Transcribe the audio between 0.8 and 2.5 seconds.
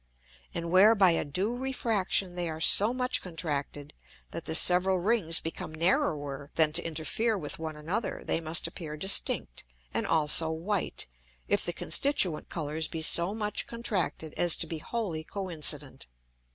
by a due Refraction they